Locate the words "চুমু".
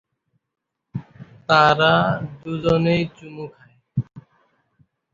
3.15-3.45